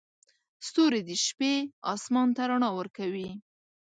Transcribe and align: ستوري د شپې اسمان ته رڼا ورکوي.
ستوري 0.67 1.01
د 1.09 1.11
شپې 1.25 1.53
اسمان 1.93 2.29
ته 2.35 2.41
رڼا 2.49 2.69
ورکوي. 2.79 3.29